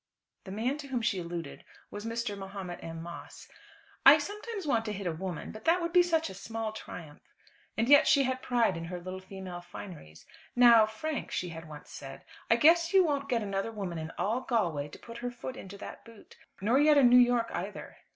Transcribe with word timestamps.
The 0.45 0.51
man 0.51 0.79
to 0.79 0.87
whom 0.87 1.03
she 1.03 1.19
alluded 1.19 1.63
was 1.91 2.07
Mr. 2.07 2.35
Mahomet 2.35 2.83
M. 2.83 3.03
Moss. 3.03 3.47
"I 4.03 4.17
sometimes 4.17 4.65
want 4.65 4.83
to 4.85 4.91
hit 4.93 5.05
a 5.05 5.11
woman, 5.11 5.51
but 5.51 5.65
that 5.65 5.79
would 5.79 5.93
be 5.93 6.01
such 6.01 6.27
a 6.27 6.33
small 6.33 6.71
triumph." 6.71 7.21
And 7.77 7.87
yet 7.87 8.07
she 8.07 8.23
had 8.23 8.37
a 8.37 8.39
pride 8.39 8.75
in 8.77 8.85
her 8.85 8.99
little 8.99 9.19
female 9.19 9.61
fineries. 9.61 10.25
"Now, 10.55 10.87
Frank," 10.87 11.29
she 11.29 11.49
had 11.49 11.69
once 11.69 11.91
said, 11.91 12.23
"I 12.49 12.55
guess 12.55 12.93
you 12.95 13.03
won't 13.03 13.29
get 13.29 13.43
another 13.43 13.71
woman 13.71 13.99
in 13.99 14.11
all 14.17 14.41
Galway 14.41 14.87
to 14.89 14.97
put 14.97 15.19
her 15.19 15.29
foot 15.29 15.55
into 15.55 15.77
that 15.77 16.03
boot; 16.03 16.35
nor 16.61 16.79
yet 16.79 16.97
in 16.97 17.07
New 17.07 17.19
York 17.19 17.51
either." 17.53 17.97